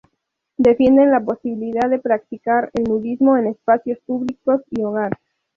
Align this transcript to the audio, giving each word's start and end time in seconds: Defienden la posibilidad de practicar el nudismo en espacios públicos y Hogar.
Defienden 0.57 1.11
la 1.11 1.19
posibilidad 1.23 1.87
de 1.87 1.99
practicar 1.99 2.71
el 2.73 2.85
nudismo 2.85 3.37
en 3.37 3.45
espacios 3.45 3.99
públicos 3.99 4.63
y 4.71 4.81
Hogar. 4.81 5.19